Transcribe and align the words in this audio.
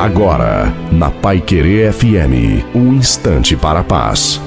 Agora, 0.00 0.72
na 0.90 1.10
Pai 1.10 1.42
Querer 1.42 1.92
FM, 1.92 2.64
um 2.74 2.94
instante 2.94 3.54
para 3.54 3.80
a 3.80 3.84
paz. 3.84 4.40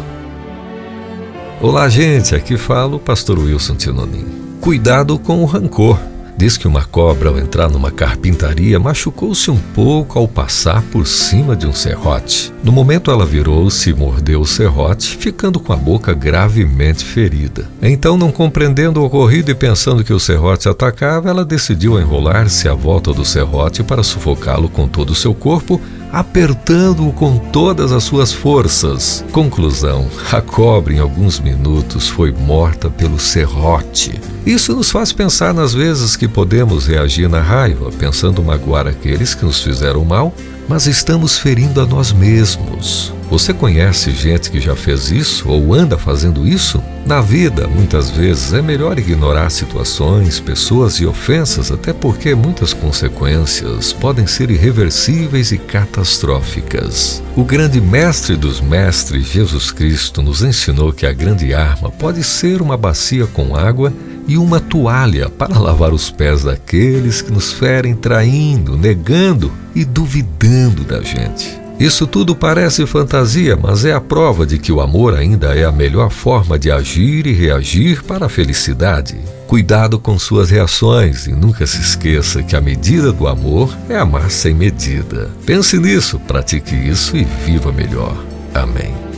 Olá, 1.62 1.88
gente. 1.88 2.34
Aqui 2.34 2.58
fala 2.58 2.96
o 2.96 3.00
pastor 3.00 3.38
Wilson 3.38 3.76
Tinonim. 3.76 4.26
Cuidado 4.60 5.20
com 5.20 5.44
o 5.44 5.46
rancor. 5.46 6.00
Diz 6.36 6.58
que 6.58 6.68
uma 6.68 6.84
cobra, 6.84 7.30
ao 7.30 7.38
entrar 7.38 7.70
numa 7.70 7.92
carpintaria, 7.92 8.80
machucou-se 8.80 9.50
um 9.52 9.58
pouco 9.58 10.18
ao 10.18 10.28
passar 10.28 10.82
por 10.92 11.06
cima 11.06 11.56
de 11.56 11.68
um 11.68 11.74
serrote. 11.74 12.52
No 12.64 12.72
momento, 12.72 13.12
ela 13.12 13.26
virou-se 13.26 13.90
e 13.90 13.94
mordeu 13.94 14.42
o 14.42 14.46
serrote, 14.46 15.16
ficando 15.18 15.60
com 15.60 15.72
a 15.72 15.78
boca 15.78 16.14
gravemente 16.14 17.06
ferida. 17.06 17.70
Então, 17.82 18.18
não 18.18 18.32
compreendendo 18.32 19.02
o 19.02 19.06
ocorrido 19.06 19.52
e 19.52 19.56
pensando 19.56 20.04
que 20.04 20.14
o 20.14 20.20
serrote 20.20 20.68
atacava, 20.68 21.30
ela 21.30 21.46
decidiu 21.46 22.00
enrolar-se 22.00 22.68
à 22.68 22.74
volta 22.74 23.14
do 23.14 23.24
serrote 23.24 23.84
para 23.84 24.04
sufocá-lo 24.04 24.68
com 24.68 24.88
todo 24.88 25.12
o 25.12 25.16
seu 25.16 25.34
corpo 25.34 25.80
apertando-o 26.14 27.12
com 27.12 27.40
todas 27.40 27.92
as 27.92 28.04
suas 28.04 28.32
forças. 28.32 29.26
Conclusão: 29.32 30.08
a 30.32 30.40
cobra, 30.40 30.94
em 30.94 31.00
alguns 31.00 31.40
minutos, 31.40 32.08
foi 32.08 32.32
morta 32.32 32.88
pelo 32.88 33.20
serrote. 33.20 34.22
Isso 34.46 34.76
nos 34.76 34.92
faz 34.92 35.12
pensar 35.12 35.56
nas 35.56 35.74
vezes 35.74 36.16
que 36.16 36.28
podemos 36.28 36.86
reagir 36.86 37.28
na 37.28 37.42
raiva, 37.42 37.90
pensando 37.98 38.44
magoar 38.44 38.86
aqueles 38.88 39.34
que 39.34 39.44
nos 39.44 39.62
fizeram 39.62 40.06
mal, 40.06 40.32
mas 40.70 40.86
estamos 40.86 41.40
ferindo 41.40 41.82
a 41.82 41.86
nós 41.86 42.12
mesmos. 42.12 43.12
Você 43.34 43.52
conhece 43.52 44.12
gente 44.12 44.52
que 44.52 44.60
já 44.60 44.76
fez 44.76 45.10
isso 45.10 45.50
ou 45.50 45.74
anda 45.74 45.98
fazendo 45.98 46.48
isso? 46.48 46.80
Na 47.04 47.20
vida, 47.20 47.68
muitas 47.68 48.12
vezes 48.12 48.54
é 48.54 48.62
melhor 48.62 49.00
ignorar 49.00 49.50
situações, 49.50 50.40
pessoas 50.40 50.98
e 50.98 51.06
ofensas, 51.08 51.72
até 51.72 51.92
porque 51.92 52.36
muitas 52.36 52.74
consequências 52.74 53.92
podem 53.92 54.28
ser 54.28 54.52
irreversíveis 54.52 55.52
e 55.52 55.58
catastróficas. 55.58 57.24
O 57.36 57.44
grande 57.44 57.82
mestre 57.82 58.36
dos 58.36 58.62
mestres, 58.62 59.26
Jesus 59.26 59.72
Cristo, 59.72 60.22
nos 60.22 60.44
ensinou 60.44 60.94
que 60.94 61.08
a 61.08 61.12
grande 61.12 61.56
arma 61.56 61.90
pode 61.90 62.24
ser 62.24 62.62
uma 62.62 62.78
bacia 62.78 63.26
com 63.26 63.56
água 63.56 63.92
e 64.28 64.38
uma 64.38 64.60
toalha 64.60 65.28
para 65.28 65.58
lavar 65.58 65.92
os 65.92 66.12
pés 66.12 66.44
daqueles 66.44 67.24
que 67.24 67.32
nos 67.32 67.52
ferem 67.52 67.96
traindo, 67.96 68.78
negando 68.78 69.52
e 69.74 69.84
duvidando 69.84 70.84
da 70.84 71.02
gente. 71.02 71.63
Isso 71.80 72.08
tudo 72.08 72.36
parece 72.36 72.86
fantasia, 72.86 73.58
mas 73.62 73.84
é 73.84 73.94
a 73.94 74.00
prova 74.00 74.46
de 74.46 74.58
que 74.58 74.72
o 74.72 74.80
amor 74.80 75.16
ainda 75.16 75.56
é 75.56 75.66
a 75.66 75.72
melhor 75.72 76.10
forma 76.10 76.58
de 76.58 76.72
agir 76.72 77.26
e 77.28 77.34
reagir 77.34 78.04
para 78.04 78.28
a 78.28 78.30
felicidade. 78.30 79.18
Cuidado 79.48 80.00
com 80.00 80.18
suas 80.18 80.50
reações 80.50 81.28
e 81.28 81.32
nunca 81.32 81.68
se 81.68 81.80
esqueça 81.80 82.42
que 82.42 82.56
a 82.56 82.62
medida 82.62 83.12
do 83.12 83.28
amor 83.28 83.76
é 83.90 83.98
amar 83.98 84.32
sem 84.32 84.54
medida. 84.54 85.30
Pense 85.46 85.78
nisso, 85.78 86.20
pratique 86.20 86.76
isso 86.76 87.18
e 87.18 87.24
viva 87.24 87.72
melhor. 87.72 88.16
Amém. 88.54 89.13